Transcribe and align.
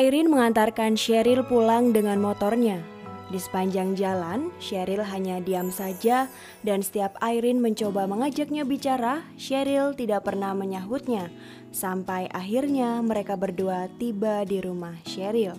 Airin 0.00 0.32
mengantarkan 0.32 0.96
Sheryl 0.96 1.44
pulang 1.44 1.92
dengan 1.92 2.24
motornya. 2.24 2.80
Di 3.28 3.36
sepanjang 3.36 3.92
jalan, 4.00 4.48
Sheryl 4.56 5.04
hanya 5.04 5.44
diam 5.44 5.68
saja 5.68 6.24
dan 6.64 6.80
setiap 6.80 7.20
Airin 7.20 7.60
mencoba 7.60 8.08
mengajaknya 8.08 8.64
bicara, 8.64 9.20
Sheryl 9.36 9.92
tidak 9.92 10.24
pernah 10.24 10.56
menyahutnya. 10.56 11.28
Sampai 11.68 12.32
akhirnya 12.32 12.96
mereka 13.04 13.36
berdua 13.36 13.92
tiba 14.00 14.40
di 14.48 14.64
rumah 14.64 14.96
Sheryl. 15.04 15.52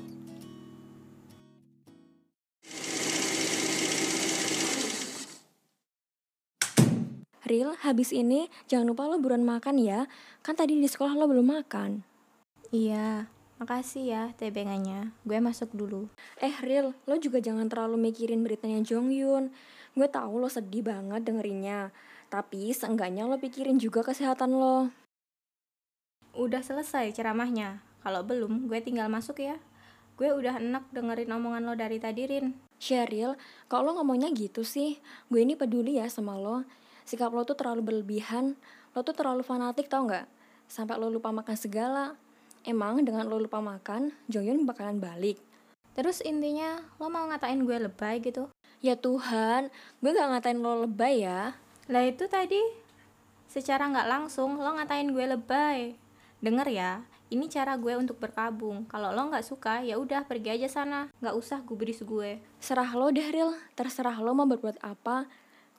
Ril, 7.46 7.78
habis 7.86 8.10
ini 8.10 8.50
jangan 8.66 8.90
lupa 8.90 9.06
lo 9.06 9.22
buruan 9.22 9.46
makan 9.46 9.78
ya. 9.78 10.10
Kan 10.42 10.58
tadi 10.58 10.82
di 10.82 10.90
sekolah 10.90 11.14
lo 11.14 11.30
belum 11.30 11.46
makan. 11.46 12.02
Iya, 12.74 13.30
makasih 13.62 14.10
ya 14.10 14.24
tebengannya. 14.42 15.14
Gue 15.22 15.38
masuk 15.38 15.70
dulu. 15.78 16.10
Eh 16.42 16.58
Ril, 16.66 16.98
lo 17.06 17.16
juga 17.22 17.38
jangan 17.38 17.70
terlalu 17.70 18.10
mikirin 18.10 18.42
beritanya 18.42 18.82
Jong 18.82 19.14
Yun. 19.14 19.54
Gue 19.94 20.10
tahu 20.10 20.42
lo 20.42 20.50
sedih 20.50 20.82
banget 20.82 21.22
dengerinnya. 21.22 21.94
Tapi 22.34 22.74
seenggaknya 22.74 23.30
lo 23.30 23.38
pikirin 23.38 23.78
juga 23.78 24.02
kesehatan 24.02 24.58
lo. 24.58 24.90
Udah 26.34 26.66
selesai 26.66 27.14
ceramahnya. 27.14 27.86
Kalau 28.02 28.26
belum, 28.26 28.66
gue 28.66 28.82
tinggal 28.82 29.14
masuk 29.14 29.38
ya. 29.46 29.62
Gue 30.18 30.34
udah 30.34 30.58
enak 30.58 30.90
dengerin 30.90 31.30
omongan 31.30 31.62
lo 31.70 31.78
dari 31.78 32.02
tadi, 32.02 32.26
Rin. 32.26 32.58
Sheryl, 32.82 33.38
kalau 33.70 33.94
lo 33.94 34.02
ngomongnya 34.02 34.34
gitu 34.34 34.66
sih, 34.66 34.98
gue 35.30 35.38
ini 35.38 35.54
peduli 35.54 36.02
ya 36.02 36.10
sama 36.10 36.34
lo. 36.34 36.66
Sikap 37.06 37.30
lo 37.30 37.46
tuh 37.46 37.54
terlalu 37.54 37.86
berlebihan, 37.86 38.58
lo 38.98 39.06
tuh 39.06 39.14
terlalu 39.14 39.46
fanatik 39.46 39.86
tau 39.86 40.10
nggak? 40.10 40.26
Sampai 40.66 40.98
lo 40.98 41.14
lupa 41.14 41.30
makan 41.30 41.54
segala. 41.54 42.18
Emang 42.62 43.02
dengan 43.02 43.26
lo 43.26 43.42
lupa 43.42 43.58
makan, 43.58 44.14
Jongyun 44.30 44.70
bakalan 44.70 45.02
balik. 45.02 45.42
Terus 45.98 46.22
intinya, 46.22 46.78
lo 47.02 47.10
mau 47.10 47.26
ngatain 47.26 47.66
gue 47.66 47.78
lebay 47.90 48.22
gitu? 48.22 48.54
Ya 48.86 48.94
Tuhan, 48.94 49.74
gue 49.98 50.12
gak 50.14 50.30
ngatain 50.30 50.62
lo 50.62 50.86
lebay 50.86 51.26
ya. 51.26 51.58
Lah 51.90 52.04
itu 52.06 52.30
tadi, 52.30 52.62
secara 53.50 53.90
nggak 53.90 54.08
langsung 54.08 54.62
lo 54.62 54.78
ngatain 54.78 55.10
gue 55.10 55.26
lebay. 55.26 55.98
Denger 56.38 56.68
ya, 56.70 56.92
ini 57.34 57.50
cara 57.50 57.74
gue 57.82 57.98
untuk 57.98 58.22
berkabung. 58.22 58.86
Kalau 58.86 59.10
lo 59.10 59.34
nggak 59.34 59.42
suka, 59.42 59.82
ya 59.82 59.98
udah 59.98 60.30
pergi 60.30 60.62
aja 60.62 60.70
sana. 60.70 61.10
Nggak 61.18 61.36
usah 61.42 61.66
gubris 61.66 62.06
gue. 62.06 62.38
Serah 62.62 62.94
lo 62.94 63.10
deh 63.10 63.26
Ril, 63.26 63.58
terserah 63.74 64.22
lo 64.22 64.38
mau 64.38 64.46
berbuat 64.46 64.78
apa. 64.86 65.26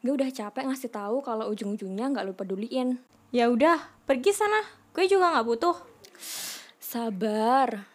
Gue 0.02 0.18
udah 0.18 0.34
capek 0.34 0.66
ngasih 0.66 0.90
tahu 0.90 1.22
kalau 1.22 1.46
ujung-ujungnya 1.46 2.10
nggak 2.10 2.26
lo 2.26 2.34
peduliin. 2.34 2.98
Ya 3.30 3.46
udah, 3.48 3.78
pergi 4.02 4.34
sana. 4.34 4.66
Gue 4.90 5.06
juga 5.06 5.30
nggak 5.30 5.46
butuh. 5.46 5.91
Sabar. 6.92 7.91